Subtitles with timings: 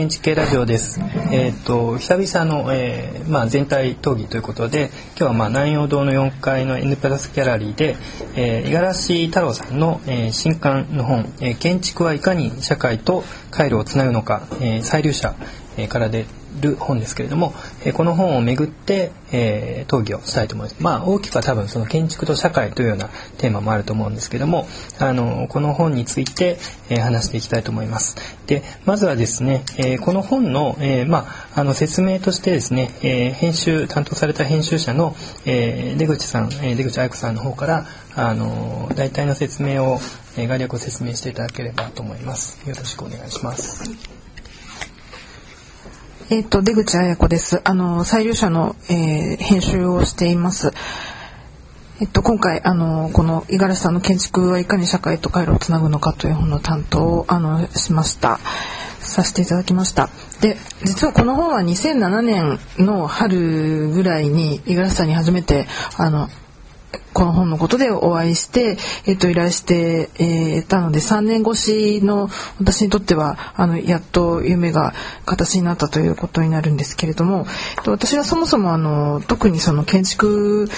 [0.00, 0.98] 建築系ラジオです。
[1.30, 7.96] えっ、ー、と久々の、えー、まあ、全体討議ということで今日はまあ南洋堂の4階の N プラスギャラリーで
[8.64, 15.34] 五十嵐太郎さんの、えー、新刊の本、え建築はいかに社会と回路をつなぐのか、え再流者、
[15.76, 16.24] えから出
[16.62, 17.52] る本ですけれども、
[17.84, 20.76] えこの本をめぐって、えー、討議をしたいと思います。
[20.80, 26.58] まあ大きくは多分その建築と社会というようなテーマもあると思うんですけども、あのこの本について、
[26.90, 28.16] えー、話していきたいと思います。
[28.46, 35.16] で、まずはですね、えー、この本の、えまああの説明としてですね、え編集担当された編集者の、
[35.46, 39.98] え出口さん、え出口愛子さんの方からあの大体の説明を、
[40.36, 42.60] え概略を説明していただければと思います。
[42.68, 44.19] よろしくお願いします。
[46.32, 47.60] えっ、ー、と出口彩子です。
[47.64, 50.72] あの採用者の、えー、編集をしています。
[52.00, 58.38] えっと、今回あのこの五十嵐さんの建築はいかに社会と回路をつなぐのかという本の担当をあのしました
[59.00, 60.08] させていただきました
[60.40, 65.66] で実はこの本は2007年の春ぐらいに五十嵐さんに初めて
[65.98, 66.28] あの
[67.12, 74.94] この本のことでお会いして、えっ、と、依頼して、えー、たので、3年越しの私にとっては、あの、やっと夢が
[75.26, 77.46] 形になったということになるんですけれども、
[77.82, 80.68] と私はそもそも、あの、特にその建築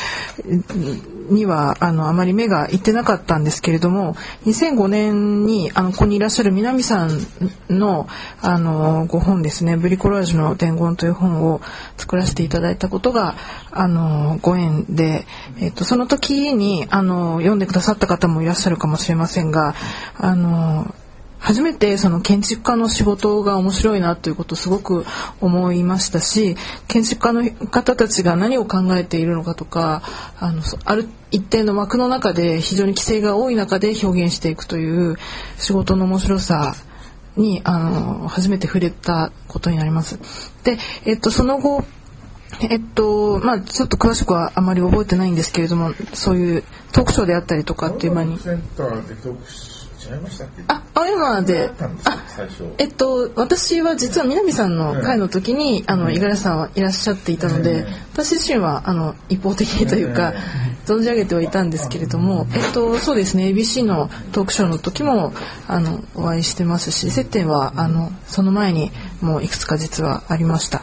[1.33, 7.21] にはあのあまり目がいってなかったんですけれども2005年にあのここにいらっしゃる南さん
[7.71, 8.09] の
[8.41, 11.61] あのご本ですね「ブリコラージュの伝言」という本を
[11.97, 13.35] 作らせていただいたことが
[13.71, 15.27] あのご縁で、
[15.61, 19.75] えっと、その時にあの読んでくださった方もいらっしゃるかもしれませんが
[20.19, 20.95] あの
[21.43, 25.05] 初めてその建築家の仕事が面白いなということをすごく
[25.41, 30.03] 思いましたし建築家の方たちが何を考えているのかとか
[30.39, 35.17] あのある一定の枠の中で非常に規制が多い中で表現していくという
[35.59, 36.75] 仕事の面白さ
[37.37, 40.19] にあの初めて触れたことになります。
[40.65, 41.83] で、えっと、その後
[42.61, 48.39] えっとまあちょっと詳しくはあまり覚えてないんですけれどもそういうトークショーであったりとかっていう場に。
[50.15, 50.63] 違いましたっけ？
[50.69, 51.71] あ青山で。
[52.05, 52.19] あ
[52.79, 60.33] えっと私は実は南さんの会の時に、あの五十嵐さんはいらっしゃっていたので、私自身はあの一方的にというか、
[60.87, 65.33] 存じ上げてはいたんですけれども、えっとそうですね ABC のトークショーの時も
[65.69, 68.91] あのお会いしてますし接点はあのその前に
[69.21, 70.83] もういくつか実はありました。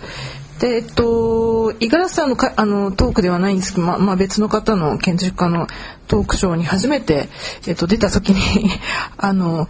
[0.59, 5.67] でえっと五十嵐さんのかあのトークではないんですけど、ままあ、別の方の建築家の
[6.07, 7.29] トークショーに初めて、
[7.67, 8.69] えっと、出た時に
[9.17, 9.69] あの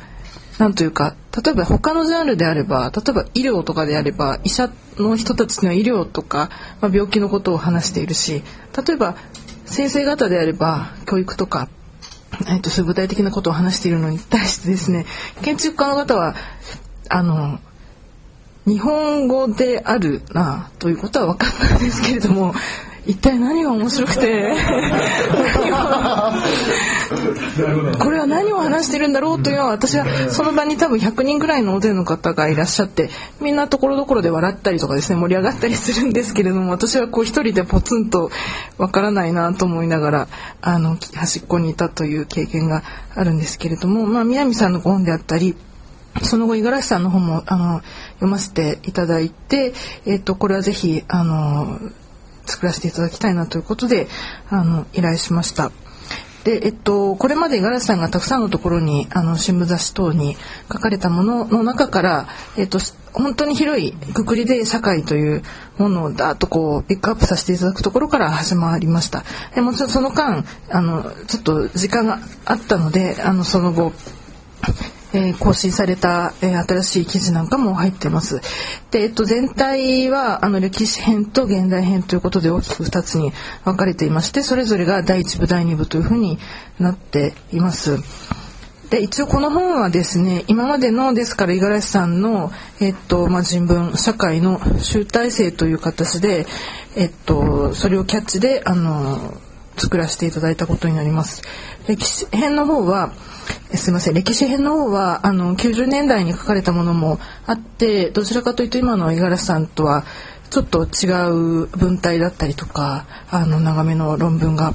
[0.58, 6.50] なんというか例えば他のジャンルであれば例えば医療とかであれば医者の人たちには医療とか、
[6.82, 8.44] まあ、病気のことを話しているし
[8.86, 9.16] 例えば
[9.66, 11.70] 先生方であれば教育とか、
[12.48, 15.06] えっと、そういう具体的なことを話しているのに対してですね
[15.44, 16.36] 建築家の方は
[17.10, 17.60] あの
[18.66, 22.54] 日本語であるなということは分かったんですけれども
[23.10, 24.54] 一体何が面白くて
[28.00, 33.10] これは何を話してるんだろうというのは私はその場に多分100人ぐらいの大勢の方がいらっしゃって
[33.42, 38.30] みんなところどころで笑ったりとかですね盛り上がったりするんですけれども私はこう一人でポツンと
[38.78, 40.28] わからないなと思いながら
[40.62, 42.84] あの端っこにいたという経験が
[43.16, 45.56] あるんですけれども、まあ、南さんのご本であったり
[46.24, 47.82] その後五十嵐さんの本もあの
[48.16, 49.74] 読ませていただいて、
[50.06, 51.80] えっと、これはぜひあの
[52.46, 54.08] 作らせていただきたいなということで
[54.50, 55.72] あの依頼しました。
[56.44, 60.38] でえっと、これまで五十嵐さんがたくさんのところにあの新聞雑誌等に
[60.72, 62.28] 書かれたものの中から、
[62.58, 62.80] えっと、
[63.12, 65.44] 本当に広いくくりで社会という
[65.78, 73.92] ものをだっとこうピックアップさせていただくところから始まりましたでもちろんその間あのちょっと時間があったのであのその後
[75.14, 78.42] えー、更新された、えー、新しい記事なんかも入ってます。
[78.92, 83.32] で、えっと、全体はあの歴史編と現代編ということで大きく2つに
[83.66, 86.38] 分かれていましてそれぞれが第1部第2部というふうに
[86.80, 87.98] なっています。
[88.90, 92.52] で一応この本はですね今までのですから五十嵐さんの、
[92.82, 96.48] えっとまあ、人文社会の集大成という形で、
[96.96, 99.40] えっと、それをキャッチであの
[99.80, 101.42] 作らせていただいたことになります。
[101.88, 103.14] 歴史編の方は
[103.74, 110.04] すみません歴史編の方はあの90年代に書かれたものもあってどちらかというと今の五十嵐さんとは
[110.50, 114.74] ちょっと違う文体だったりとかあの長めの論文が、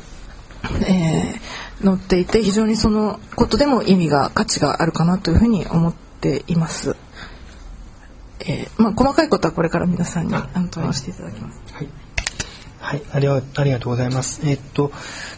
[0.89, 6.97] えー、載っていて非常にそのことでも意味が価値があるかなというふうに思っています。
[8.41, 11.63] えー、まあ細かいことはこれから皆さんにあの問していただきます。
[11.73, 12.04] はい
[12.85, 14.43] はい、ありがありがとうございます。
[14.45, 14.93] えっと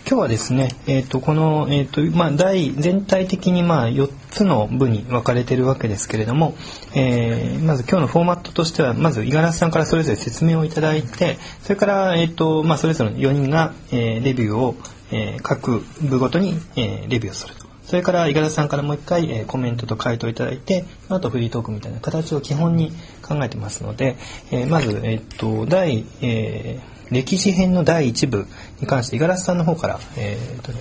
[0.04, 6.56] 今日はですね、えっとこのえっとまあ大全体的にまあ4つの部に分かれてるわけですけれども、
[6.96, 14.74] えー、まず今日のフォーマットとしてはまず五十嵐さんからそれぞれ説明をいただいて、それからえっとまあそれぞれの4人が、えー、レビューを、
[15.12, 17.64] えー、各部ごとに、えー、レビューをすると。
[17.84, 22.90] それから五十嵐さんからもう一回、えー、コメントと回答いただいて、あとフリートークみたいな形を基本に
[23.22, 24.16] 考えてますので、
[24.50, 28.46] えー、まず、えっと第、えー歴史編の第1部
[28.80, 30.72] に関して五十嵐さんの方から、えー、と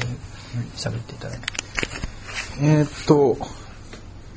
[0.75, 1.48] 喋っていただいて。
[2.62, 3.38] えー、っと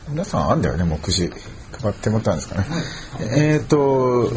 [0.09, 1.31] 皆さんあんだよね目次
[1.81, 2.67] 配ってもらったんですかね。
[3.21, 4.33] えー、っと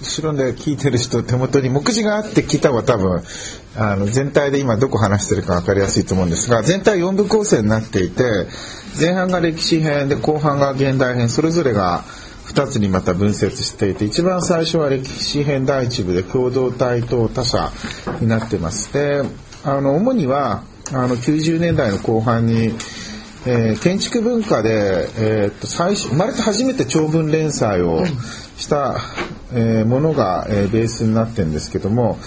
[0.00, 3.22] 後ろで聞いてる人手元に目次があって聞いた方が多分
[3.76, 8.46] あの全体で今どこ話してるか分かりやすいと思うんですが全体4部構成になっていて
[8.98, 12.04] 前半が歴史編で後半が現代編それぞれが
[12.46, 17.70] 2つにまた分節していて一番最初は歴史編第1部で共同体と他者
[18.20, 19.22] になってますで
[19.64, 20.62] あの主には
[20.92, 22.66] あの90年代の後半に、
[23.46, 28.04] えー、建築文化で、えー、っと最初生まれて初めて長文連載を
[28.56, 28.96] した、
[29.52, 32.18] えー、ものが、えー、ベースになってるんですけども、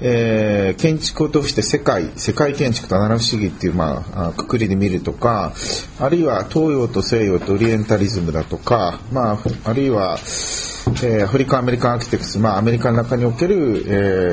[0.00, 5.52] えー、建築を通して世界世界建築と七不思議っていう、まあ、くくりで見るとか
[5.98, 13.84] あるいは東洋と西洋とオリエンタリズムだとか、まあ、あるいは、えー、アフリカ・アメリカン・アーキテクス、まあ、アメリカの中における、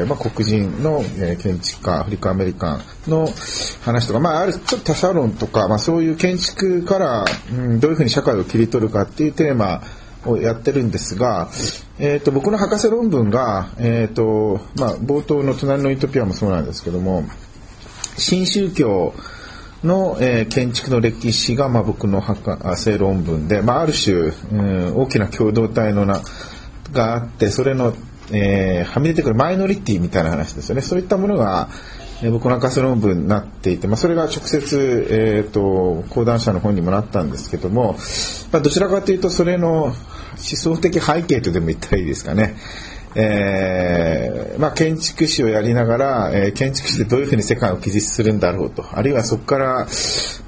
[0.02, 3.28] えーまあ、黒人の、えー、建築家アフリカ・アメリカンの
[3.82, 9.82] 話とか、まあ、あるちょっと他者論とか、まあ、そういう建築から、うん、どういうふうに社会を切り取るかっていうテーマ
[10.26, 11.50] をやってるんですが、
[12.00, 17.26] えーと、僕の博士論文が、えーとまあ、冒頭の「隣のユートピア」もそうなんですけども
[18.18, 19.14] 新宗教
[19.84, 26.22] の、えー、建築の歴史が、まあ、僕の博士論文で、まあ、ある種、うん、大きな共同体のな
[26.92, 27.94] があってそれの、
[28.32, 30.82] えー、はみ出てくるマイノリティみたいな話ですよね。
[30.82, 31.70] そういったものが、
[32.22, 37.98] えー、僕の博士論文になっていて、まあ、それが直接、えーと、講談社の本にもなったんですけども、
[38.52, 39.94] まあ、どちらかというとそれの
[40.38, 42.56] 思想的背景とでも言ったらいいですかね。
[43.18, 49.86] えーまあ、建築士をやりながら、えー、建築士でどういうふうに世界を記述するんだろうとあるいはそこから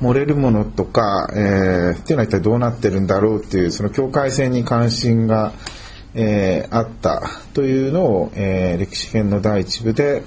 [0.01, 5.54] 漏れるものとか、えー、っていうのは一体どうなってるんだろうっていうその境界線に関心が、
[6.13, 7.22] えー、あった
[7.54, 10.24] というのを、えー、歴史編の第一部で、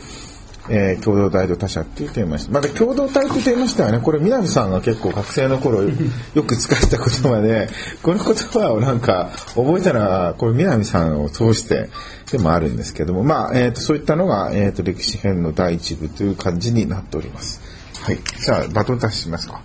[0.68, 2.50] えー、共同体と他者っていうテーマです。
[2.50, 5.82] また共同体ってテーマしたはね、これ南さんが結構学生の頃
[6.34, 7.68] よく使った言葉で、
[8.02, 11.88] この言葉をなんか覚えたのは、これ南さんを通して
[12.30, 17.60] でもあるんですけども、まあ、えっ、ー、と、そういったのが、えっ、ー、と、歴史編の第一部という感じになっております。
[18.02, 18.18] はい。
[18.38, 19.60] じゃあ、バトンタッチしますか。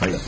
[0.00, 0.10] はい。
[0.10, 0.20] はい、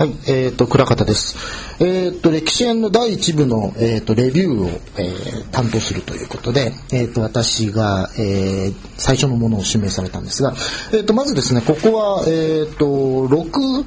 [0.00, 1.36] はいえっ、ー、と、倉方です。
[1.78, 10.54] えっ、ー、と、歴史編の第一部の、えっ、ー、と、レビューを、えー、担当するということで、えっ、と、私が、えー、最初のものを指名されたんですが、
[10.94, 13.84] えっ、と、まずですね、ここは、えっ、と、6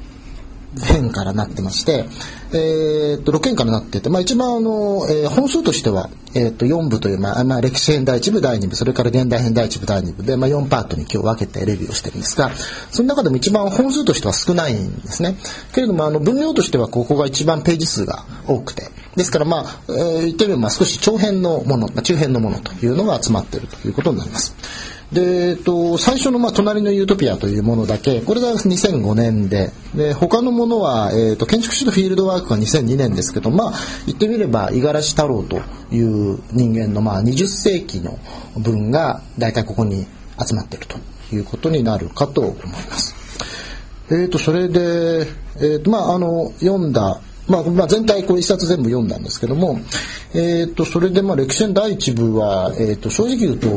[0.80, 2.06] 編からなってまして、
[2.52, 12.50] えー、っと6編からなってて、まあ、一番あの、えー、本数としては、えー、っと4部という、まあまあ、歴史編第1部第2部それから現代編第1部第2部で、まあ、4パートに今日分けてレビューをしてるんですが
[12.90, 15.36] その中でも一番本数としては少ないんですね
[15.74, 18.84] けれどもあの分量としてはここが一番ページ数が多くて
[19.16, 24.93] ですからまあ、えー、言ってみれば少し長編のもの、まあ、中編のものというのが集まっているということになります。
[25.12, 33.72] で、えっと、最初の、まあ、隣のユートピアというものだけ、これが2005年で、で、他のものは、えっと、建築士とフィールドワークが2002年ですけど、まあ、
[34.06, 35.60] 言ってみれば、五十嵐太郎と
[35.94, 38.18] いう人間の、まあ、20世紀の
[38.56, 40.06] 文が、大体ここに
[40.44, 40.98] 集まっていると
[41.34, 43.14] いうことになるかと思います。
[44.10, 45.26] えっ、と、それで、
[45.60, 49.78] えっ、と、まあ、あの、読んだ、まあ、まあ、全体こう一冊全部読んだんですけども、
[50.34, 53.68] えーと、それでまあ歴史の第一部は、えーと、正直言うと,、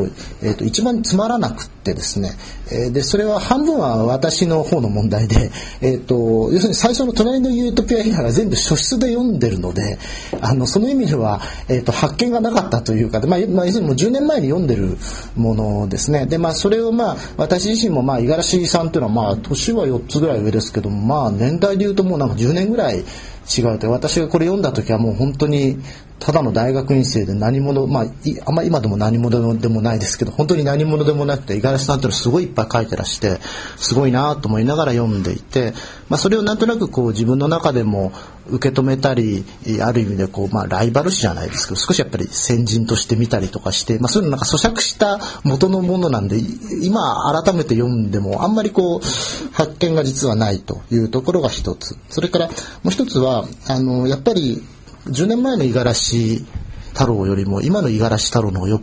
[0.42, 2.32] えーと、一番つまらなくってですね、
[2.72, 10.00] えー、でそれは半分は私の方の問題で、 えー、と要するに最初の「隣のユートピア」以外は全部書室で読んでるので
[10.42, 14.98] あのその意味では、えー、と発見がなかったというか、まあまあ、要するにもう10年前に読んでる
[15.36, 16.26] ものですね。
[16.26, 23.04] で、まあ、それをまあ私自身も五十嵐さんというのはまあ年は4つぐらい上ですけども、まあ、年代で言うともうなんか10年ぐらい
[23.48, 23.90] 違うと。
[23.90, 25.80] 私がこれ読んだ時はもう本当に
[26.20, 28.06] ただの大学院生で何者まあ
[28.46, 33.40] あんま今でも何者でもないですけど本当に何者でもなくて五十嵐さんっていうのすごいいっぱい書いてらして
[33.78, 35.74] すごいなと思いながら読んでいて、
[36.10, 38.12] まあ、それをなんとなくこう自分の中でも
[38.50, 39.46] 受け止めたり
[39.82, 46.38] ある意味でこう、まあ、ライバル視じゃないですけど少しやっぱり先人として見たりとかして、まあ、そういうのなんか咀嚼した元のものなんで
[46.82, 51.98] 今改めて読んでもあんまりこう発見が実はないというところが一つ。
[52.10, 52.54] それからも
[52.86, 54.64] う一つはあのやっぱり
[55.08, 56.46] 10年前の五十嵐
[56.94, 58.82] 太郎よりも今の五十嵐太郎の方がやっ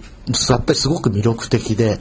[0.64, 1.98] ぱりすごく魅力的で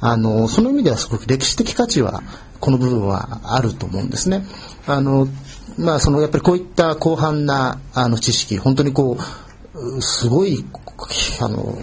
[0.00, 2.22] あのその意味ではすごく歴史的価値は
[2.60, 4.44] この部分はあると思うんですね。
[4.86, 5.28] あの
[5.78, 9.18] まあそのやっぱりこういった広範なあの知識本当にこ
[9.74, 10.64] うすごい
[11.40, 11.74] あの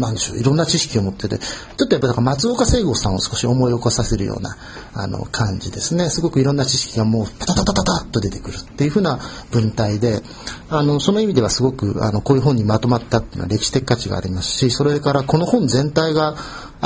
[0.00, 4.56] なんでしょういろんな知識を持っててちょっとやっぱり松岡聖吾さんを少し思い起こさせるような
[4.94, 6.08] あの感じですね。
[6.08, 9.18] すごくいろんな知識がもうタタタタパタッと出てくるっていうふうな
[9.50, 10.22] 文体で
[10.70, 16.36] あのその意味ではすごくあのこういう本にまとまったっていうのは歴史的価値がありますしそれからこの本全体が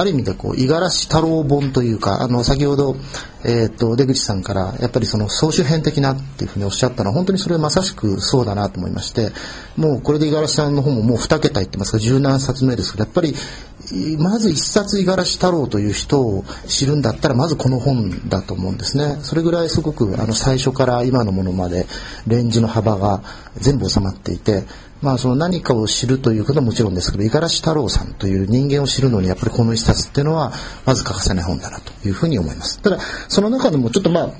[0.00, 2.96] ある意味でこう五十嵐太郎本というかあの先ほど、
[3.44, 9.30] えーと、出口さんからやっぱりその総集編的なっていうふうにおっしゃったのは本当にそれはまさしくそうだなと思いまして
[9.76, 13.34] もうこれで五十嵐さんの本ももう2桁いってますが十何冊目ですけどやっぱり
[14.18, 19.18] まず一冊五十嵐太郎という人を知るんだったらまずこの本だと思うんですね。
[19.22, 21.86] それぐらいすごくあの最初から今のものまで
[22.26, 23.22] レンジの幅が
[23.56, 24.64] 全部収まっていて
[25.02, 30.52] まあ、その何かを知るということはもちろんですけど五十嵐太郎さんという人間を知るのにやっぱりこの一冊っていうのは
[30.84, 32.80] まず欠かせない本だなというふうに思います。
[32.82, 34.30] ただその中でもちょっとまあ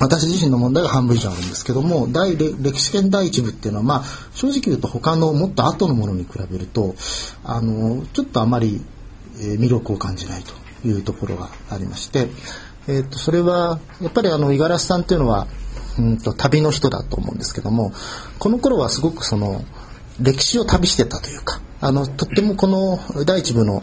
[0.00, 6.94] 私自身の問題が半分以上あるんですけども大歴史圏第一部っていうのは、まあ、正直言うと他のもっと後のものに比べると
[7.42, 8.80] あのちょっとあまり、
[9.40, 12.28] えー、魅力を感じないというところがありまして、
[12.86, 15.48] えー、とそれはやっぱりあの五十嵐さんっていうのは
[15.98, 17.92] うんと旅の人だと思うんですけども
[18.38, 19.62] この頃はすごくその
[20.20, 23.82] 歴史を旅してたというかあのとってもこの第一部の、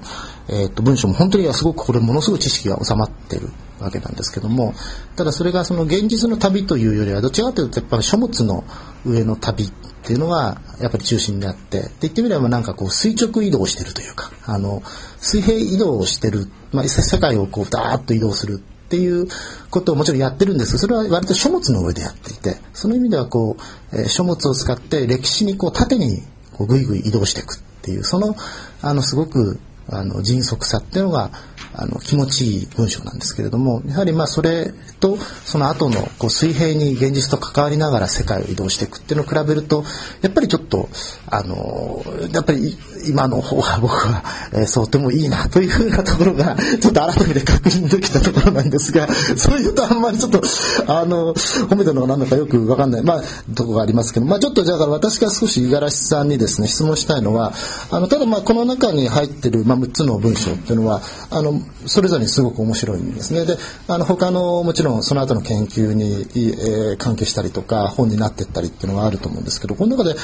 [0.50, 3.48] えー、と文章も本当にはすごくこれものすごい知識が収まってる
[3.80, 4.74] わけなんですけども
[5.16, 8.64] ただそれがその現実の旅というよりはどちらかというとやっぱり書物の
[9.06, 9.72] 上の旅っ
[10.04, 14.84] ていうのがやっぱり中心であってで言ってみればなんかこう垂直移動してるというかあの
[15.18, 19.28] 水平移動をしてる、まあ、世界をこうダーッと移動するっていう
[19.72, 20.74] ことをもちろんやってるんです。
[20.74, 23.58] けどそれは割と書物の上でやっていてその意味ではこ
[23.92, 26.22] う、えー、書物を使って歴史にこう縦に
[26.54, 28.36] こうぐいぐい移動していくっていうその
[28.82, 31.32] あのすごくあの迅速さっていうのが
[31.78, 39.84] あの気持ちいい文章なんですけれどもやはりまあそれとその後のこう水平に現実と関わりながら世界を移動していくっていうのを比べると
[40.22, 40.90] やっぱりちょっと
[41.30, 42.78] あのやっぱり
[43.08, 44.24] 今の方が僕は、
[44.54, 50.42] えー、そうてもいいなというふうなところがちょっと改めて確認できたところなんですがそういうとあんまりちょっと
[50.88, 53.04] あの褒めたのが何だかよく分かんない。
[53.04, 53.24] まあ
[53.54, 57.54] とこがありますけどまあちょっとじゃあ私が少し五十嵐さんにですね質問したいのは
[57.92, 63.46] あのただまあこの中に入ってる、まあ、6つの文章っていうのはあのそれぞれにすごく面白いんですね。
[63.46, 70.16] であの他のもちろんその後の研究に、えー、関係したりとか本になっていったりっていうのがあると思うんですけどこの中で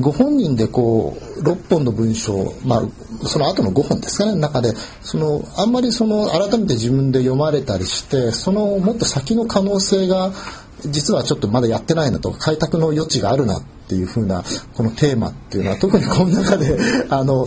[0.00, 4.72] ご本人でこう6本の文章、まあ、その後の5本ですかね中で
[5.02, 10.32] そのあんまりその改めて自分で読まれたりしてそのもっと先の可能性が
[10.80, 14.42] 実はちょっとまだやってないなと開拓の余地があるなっていう風な
[14.74, 16.78] このテーマっていうのは特にこの中で
[17.08, 17.46] あの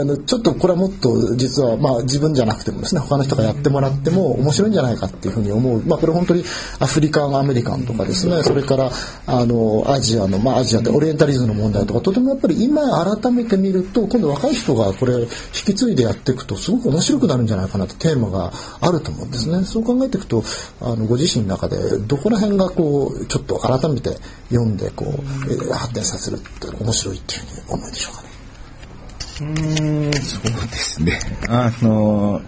[0.00, 5.82] あのちょっとこれはもっと実はまあ自分じゃなくてもですね他の人がやってもらっても面白いんじゃないかっていうふうに思う。
[5.86, 6.44] まあこれ本当に
[6.78, 8.90] アフリカンアメリカンとかですねそれから
[9.26, 19.64] あのアジアのまあアジアでオリエンタリズムの問題とかとてもやっぱり今改めて見ると今度若い人がこれ引き継いでやっていくとすごく面白くなるんじゃないかなってテーマがあると思うんですね。
[19.64, 20.42] そう考えていくと
[20.80, 24.16] あのご自身の中でどこら辺がこうちょっと改めて
[24.50, 25.06] 読んでこ
[25.45, 28.28] う発展させるって面白いっていうふうに思うでしょうかね。
[29.38, 31.18] うんそうですね。
[31.48, 32.40] あの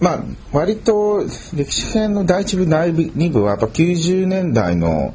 [0.00, 1.24] まあ割と
[1.54, 5.14] 歴史編の第一部第二部はやっぱ90年代の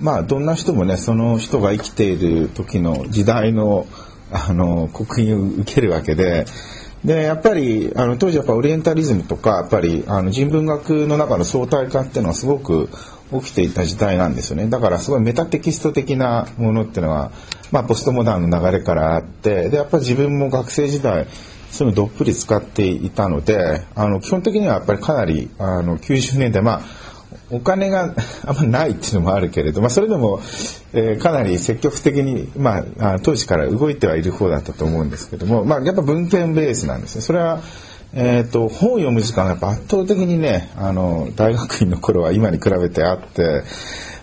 [0.00, 3.86] まあどんな人もねその人が生きている時の時代の
[4.30, 6.46] あの刻印を受けるわけで。
[7.04, 12.88] でやっぱりあの当時やっぱオリエンタリズムとかやっぱりあの人文学の中の相対化っていうのはすごく
[13.40, 17.30] 起きていた時代なんですよねだからすごいメタテキスト的なものっていうのは、
[17.70, 21.26] まあ、ポストモダンの流れからあってでやっぱり自分も学生時代
[21.70, 26.82] そういうのどっぷり使っていたのであの基本的にはやっぱりかなりあの90年代まあ
[27.50, 28.14] お金が
[28.46, 30.40] あんまないっていうのもあるけれど、まあ、それでも、
[30.92, 37.22] えー、かなり積極的に、まあ、当時から動いてはいる方だったと思うんですけども、まあ、やっぱ文献ベースなんですね。
[37.22, 37.60] それは
[38.14, 43.62] えーと、本を読む時間が圧倒的にねあの大学院の頃は今に比べてあって、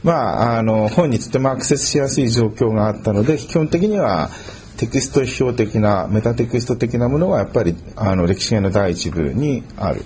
[0.03, 4.29] まあ、あの本にとてもアクセスしやすい状況があったので基本的には
[4.77, 10.05] テキスト批評的なメタテキスト的なものはやっぱりあの歴史編の第一部にある。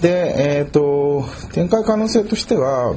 [0.00, 2.96] で、えーと、展開可能性としては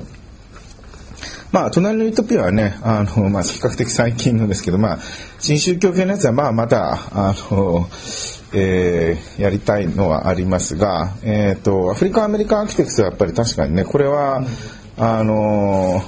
[1.51, 4.99] まあ、隣のユートピアはね、あの、まあ、比較的最近のですけど、まあ、
[5.37, 7.87] 新宗教系のやつは、まあ、まだ、あの、
[8.53, 14.43] えー、やりたいのはありますが、えっ、ー、と、アフリカアメリカンアーキテクスはやっぱり確かにね、これは、
[14.98, 16.03] あの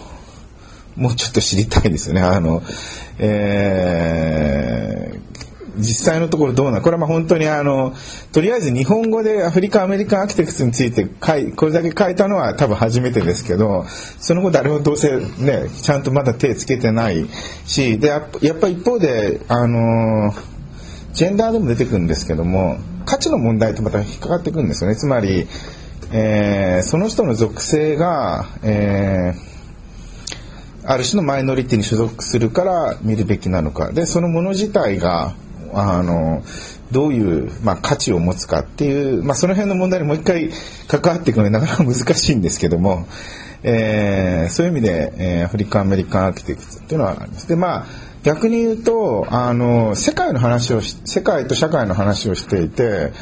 [0.96, 2.22] もうちょっと知りたいですよね。
[2.22, 2.62] あの、
[3.18, 4.86] えー
[5.78, 7.94] 実際のところどうなこれはまあ本当にあの
[8.32, 17.28] とりあえず日本語でアフリカアメリカンアーキテクツについて書いこれだけ書いたのは多分初めてですけどその後誰もどうせねちゃんとまだ手つけてない
[17.66, 20.34] しでやっぱやっぱ一方であの
[21.16, 25.48] ジェンダーでも出てくるんですけども価値の問題とまた引っかかってくるんですよねつまり、
[26.12, 29.56] えーその人の属性が、えー
[30.88, 35.34] ある種のマイノリティに所属するから見るべきなのかでそのもの自体が
[35.74, 36.44] あの
[36.92, 40.52] どういう、まあ、価値を持つかっていう、まあ、その辺の問題にもう一回
[40.88, 43.08] 関わっていくのでなかなか難しいんですけども、
[43.64, 47.48] えーそういう意味で、えーアフリカンアメリカンアーキテクツっていうのはあります。
[47.48, 47.86] でまあ
[48.26, 53.14] 逆に言うとあの世界の話をし世界と社会の話をしていて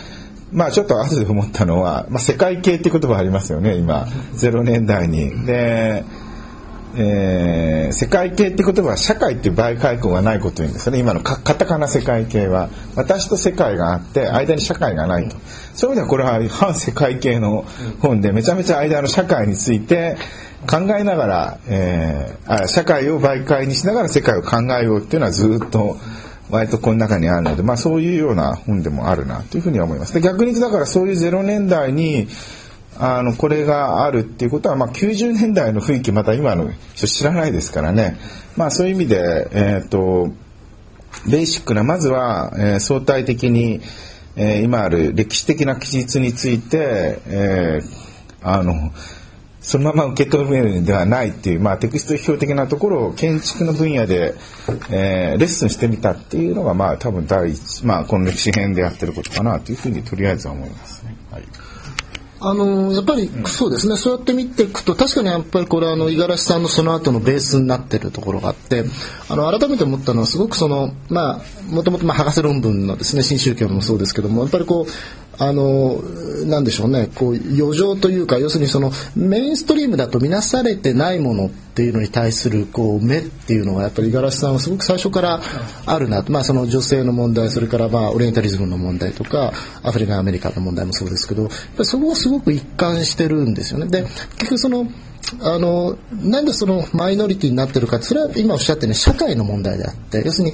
[0.53, 4.05] まあちょっと後で思ったのは、まあ、世界系って言葉ありますよね今。
[4.35, 5.45] 0年代に。
[5.45, 6.05] で
[6.95, 10.99] えー世界系って言葉は社会っていう媒介項がないこと言うんですよね。
[10.99, 12.69] 今のカタカナ世界系は。
[12.95, 15.35] 私と世界があって間に社会がないと。
[15.75, 17.65] そういう意味ではこれは反世界系の
[17.99, 20.17] 本でめちゃめちゃ間の社会について
[20.67, 25.95] 考えながら、えーあ社会を媒介にしながら世界を考えようっていうのはずっと
[26.49, 30.13] 割とこの中にあるので、まあ、そういうような本でもあるなというふうには思います。
[30.13, 32.27] で逆にだからそういう0年代に
[32.99, 38.17] あのこれがあるっていうことは、まあ、90年代の雰囲気また今の人知らないですからね、
[38.55, 40.31] まあ、そういう意味で、えー、と
[41.29, 43.81] ベーシックなまずは、えー相対的に、
[44.35, 48.03] えー今ある歴史的な記述について、えー
[48.45, 48.91] あの
[49.63, 54.35] そのまま受け止めるんではないっていう、まあ、テクスト批評的なところを建築の分野で、
[54.91, 61.15] えーレッスンしてみたっていうのが、まあ、多分第一、まあ、この歴史編でやってることかなというふうにとりあえずは思いますね。
[61.31, 61.43] はい。
[62.45, 68.83] あのやっぱりそうですね、そうやって見ていくと確かにやっぱりこれあの五十嵐さんのその後のベースになってるところがあって
[69.29, 76.01] あの改めて思ったのはすごくそのまあもともとまあ博士論文のですね新宗教もそうですけどもやっぱりこうあの
[76.45, 85.41] なんでしょうねこう余剰というか要するにそのメインストリームだと見なされてないものっていうのに対するこう目っていうのがやっぱり五十嵐さんはすごく最初から
[85.85, 91.49] あるなと、まあ、その女性の問題それからまあオリエンタリズムの問題とかアフリカアメリカの問題もそうですけど
[91.83, 93.87] そこをすごく一貫してるんですよね。
[93.87, 94.87] で結局その
[95.41, 100.53] あのなんでそのマイノリティになってるかそれは今おっしゃったように社会の問題であって要するに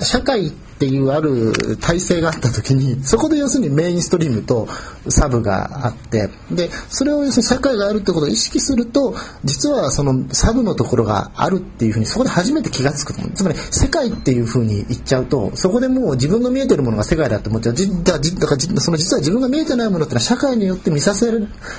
[0.00, 4.66] 社会っていうある体制があった時にそこで要するにメインストリームと
[5.08, 21.30] サブがあってでそれを要するに社会があるってことを意識すると実はそのサブのところがあるっていうふうにそこで初めて気が付くと思うつまり世界っていうふうに言っちゃうとそこでもう自分の見えてるものが世界だって思っちゃうだからその実は自分が見えてないものってのは社会によって見させ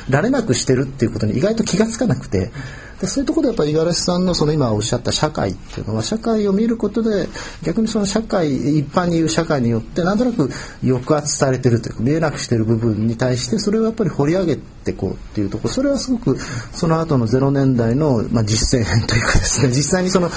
[0.09, 2.51] られなくしてるっていうことに意外と気が付かなくて。
[2.99, 7.27] でそういうところでやっぱり五十嵐さんのその今おっしゃった社会っていうのは社会を見ることで
[7.63, 10.49] 逆にその社会一般に言う社会によってなんとなく
[10.81, 20.29] 抑圧されてるというか見えなくしてる部分に対してそれをやっぱり掘り上げてこうっていうところそれはすごくその後の0年代の、まあ、実践編というかですね実際にその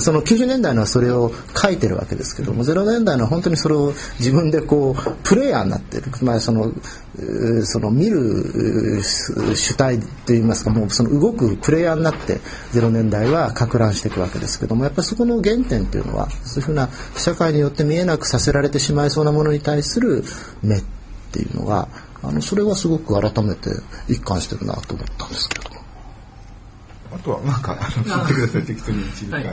[0.00, 6.72] その90年代のはそれを書いてるわけですけども0年代のは本当にそれを自分でこうプレイヤーになってる、まあ、その
[7.64, 12.40] その見る主体といいますかもうその動くプレイヤーになって
[12.72, 20.24] 0年代はか乱していくわけですけどもやっぱりそこの原点というのはそういうふうな社会によって見えなくさせられてしまいそうなものに対する
[20.62, 20.82] 目っ
[21.32, 21.88] ていうのが
[22.22, 23.70] あのそれはすごく改めて
[24.08, 25.71] 一貫してるなと思ったんですけど。
[27.14, 29.44] あとはなんかあの聞いてください適当に一部会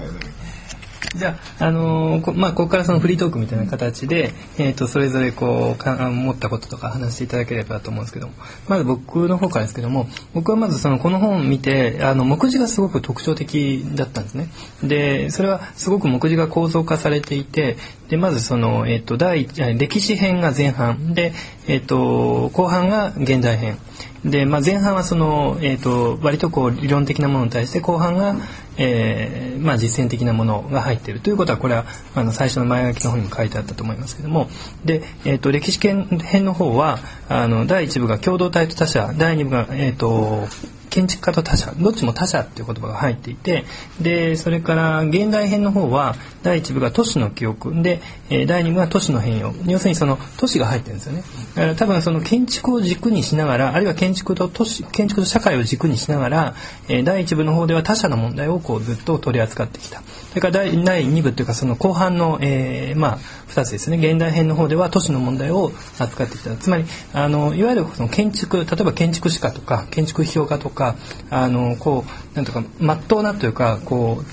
[1.15, 8.33] じゃあ、あのーこまあ、ここからそのフリートークみたいな形で、えー、とそれぞれこうか思ったこととか話していただければと思うんですけども
[8.67, 14.49] まず僕の方からですけども僕はまずそのこの本を見てあの目次がすごく特徴的だったんですね。
[14.83, 17.77] でそれはすごく目次が構造化されていて
[18.09, 21.33] でまずその、えー、と第一あ歴史編が前半で、
[21.67, 23.79] えー、と後半が現代編。
[24.25, 28.35] で、まあ、前半はその、えー、と割とこう理論的なものに対して後半が、
[28.77, 31.19] えーまあ、実践的なものが入っている。
[31.19, 34.49] ということはこれはあの最初の前書きの方にも書いてあったと思いますけども。
[34.83, 40.47] で、えー、と歴史編の方はあの第1部が共同体と他者第2部が、えー、と
[40.89, 43.65] 建築家と他者どっちも他者っていう言葉が入っていて
[44.01, 47.81] でそれから現代編の方は第1部が都市の記憶。
[47.81, 49.53] で、え第2部が都市の変容。
[49.65, 51.23] 要するにその都市が入ってるんですよね。
[51.55, 56.55] だから多分その建築を軸にしながらあるいは建築と都市建築と社会を軸にしながら、
[56.87, 60.01] え第1部の方では他者の問題をこうずっと取り扱ってきた。
[60.29, 63.17] それから第第2部というかその後半の、えーまあ
[63.49, 63.97] 2つですね。
[63.97, 66.55] 現代編の方では都市の問題を扱ってきた。
[66.55, 70.95] つまりあのいわゆるその建築例えば建築士科とか建築批評家とか
[71.29, 74.23] あのこうなんとか真っ当なというかこう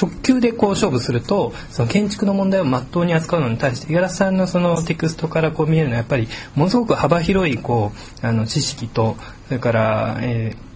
[0.00, 9.16] 直球でこう勝負するとその建築の問題を真っ当に扱うのに対して五十嵐さんのそのテクストからこう見えるのはやっぱりものすごく幅広いこうあの知識と
[9.48, 10.73] それから、えー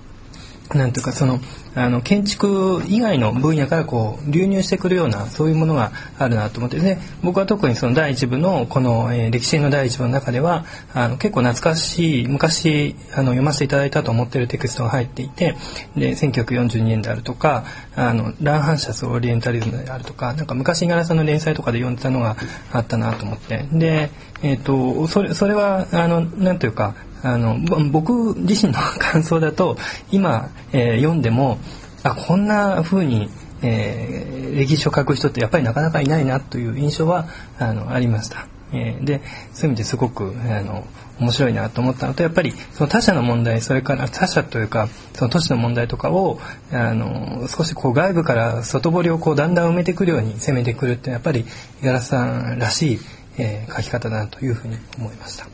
[0.74, 1.40] なんていうかその
[1.74, 15.56] あの建築以外の分野からこう流入してくるようなそういうものがあるなと思ってで僕は特にその第一部のこの、えー、歴史の第一部の中ではあの結構懐かしい昔あの読ませていただいたと思ってるテクストが入っていて
[15.96, 22.36] で1942年であるとかあのランハンシャスオリエンタリズムであるとかなんか昔柄さんの連載とかで読んでたのが
[22.72, 23.66] あったなと思って。
[23.72, 24.10] で
[24.42, 27.58] えっ、ー、とそれそれはあのなんというかあの
[27.90, 29.76] 僕自身の 感想だと
[30.10, 31.58] 今、えー、読んでも
[32.02, 33.30] あこんな風に、
[33.62, 37.26] えー、歴史を書く人ってやっぱりなかなかいないなという印象は
[37.58, 38.46] あのありました。
[38.72, 39.22] えー、で
[39.54, 40.84] そういう意味ですごくあの
[41.20, 46.38] 面白いなと思ったのとやっぱりその他者の問題それから他者というかその都市の問題とかを
[46.70, 51.44] あの少しこう外部から外堀をこうだんだん埋めてくるように攻めてくるってやっぱり
[51.80, 52.98] 五十嵐さんらしい、
[53.38, 55.46] えー、書き方だなというふうに思いました。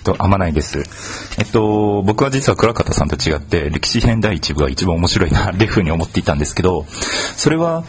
[0.00, 0.82] っと、あまないです。
[1.38, 6.86] えっと、僕は実は倉方さんと違って、歴史編第1部が一番面白いな、 っていうふうに思っていたんですけど、
[7.36, 7.84] それは、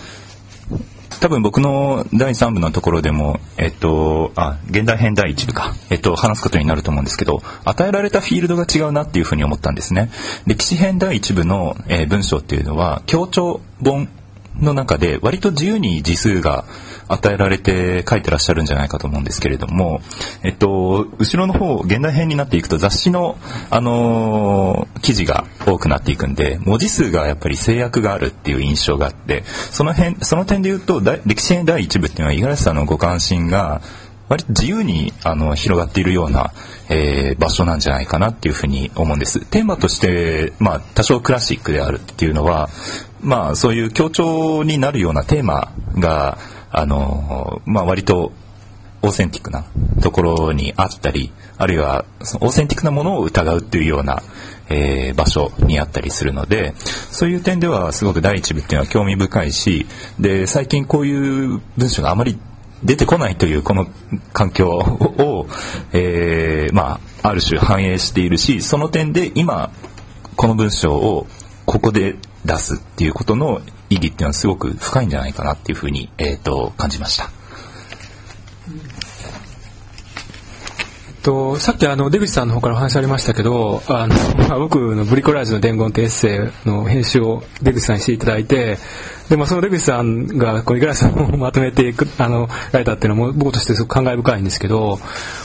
[1.19, 10.09] 多分僕の第3部のところでも、えっと、あ、現代編第1部か、えっと、話すことになると思うんですけど、与えられたフィールドが違うなっていうふうに思ったんですね。
[10.47, 14.09] 歴史編第1部の、えー、文章っていうのは、協調本
[14.59, 16.65] の中で割と自由に字数が
[17.13, 20.01] 与えられて書いてらっしゃるんじゃないかと思うんですけれども、
[20.43, 23.37] えっと、後ろの方、現代編になっていくと雑誌の、
[23.69, 33.81] あのー、記事が多くなっていくんで、文字数がやっぱり制約があるっていう印象があって、その辺、その点で言うと、歴史編第一部っていうのは五十嵐さんのご関心が、
[34.31, 36.53] 割と自由にあの広がっているような、
[36.89, 39.45] えー、場所なんじゃないかなっていうふうに思うんです。
[39.45, 42.69] テーマとして、まあ、多少クラシックであるっていうのは、
[43.19, 46.37] まあ、そういう強調になるようなテーマが、
[46.71, 48.31] あの、まあ、割と
[49.03, 49.65] オーセンティックな
[50.01, 54.21] ところにあったり、あるいはそのオーセンティックなものを疑うっていうような、
[54.69, 59.85] えー、場所にあったりするので、そういう点ではすごく第一部っていうのは興味深いし、
[60.19, 62.37] で、最近こういう文章があまり
[62.83, 63.87] 出てこないというこの
[64.33, 65.47] 環境を、
[65.93, 69.71] えー、まあ、ある種反映しているし、その点で今、
[70.35, 71.27] この文章を
[71.65, 77.29] ここで出すっていうことの意義っていうのはすごく深いんじゃないかなっていうふうに、えーと、感じました。
[81.21, 84.15] とさっきあの出口さんの方からお話ありましたけどあの、
[84.49, 88.79] まあ、僕の「ブリコラージュの伝言」ってエッセイの編集を出口さんにしていただいて
[89.29, 94.99] で、まあ、その出口さんがこう五十嵐さんをまとめていくあのられたっていうのも僕としてすごく感慨深いんですけど、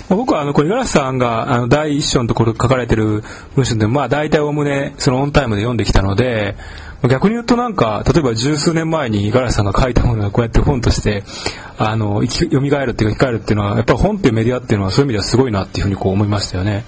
[0.09, 3.23] まあ、僕はあの五十嵐さんがあの第一章のところ書かれてる
[3.55, 6.57] 文章でまあ大体おおむねそのオンタイムで読んできたので
[7.03, 11.25] 逆に言うとなんか、例えば十数年前に五十嵐さんが書いたものがこうやって本として、
[11.79, 16.85] あの、蘇るっていうか生き返るっていうのは、やっぱり本っていうメディアっていうのはそういう意味ではすごいなっていうふうにこう思いましたよね。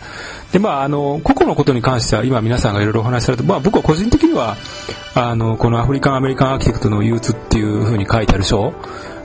[0.52, 4.56] で、まあ、あの、個々のことに関しては今皆さんがいろいろお話しされて、まあ僕は個人的には、
[5.14, 8.72] あの、このアフリカン・アメリカン・アーキテクトの憂鬱っていうふうに書いてある書、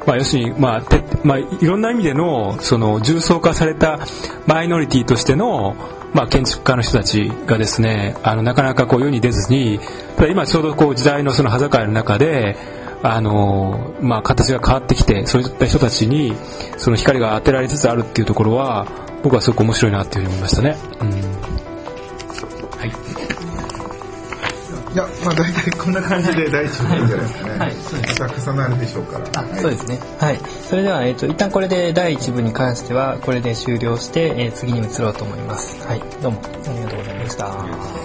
[0.06, 4.00] まあ、要するに、まあ、てまあ、いろんな意味での、その、重層化された
[4.48, 5.76] マイノリティとしての、
[6.14, 9.80] まあ、建築家の人たちがですねあのなかなかこう世に出ずに
[10.16, 12.56] ただ今ちょうどこう時代のその端境の中で
[13.02, 16.34] あの、まあ、形が変わってきてそういった人たちに
[16.78, 18.88] その光が当てられつつあるっていうところは
[19.24, 20.78] 僕はすごく面白いなっていうふうに思いましたね。
[21.02, 21.53] うん
[25.24, 27.58] まあ大体こんな感じで第一部いいんじゃないですかね。
[27.60, 28.22] はい、そうです。
[28.22, 29.26] また重なるでしょうから。
[29.42, 30.00] あ、そうですね。
[30.20, 30.40] はい。
[30.70, 35.86] それでは、えっ、ー、と、一旦これで第一部に関しては、これで終了して、えー、次に移ろうと思います。
[35.88, 36.02] はい。
[36.22, 38.03] どうもありがとうございました。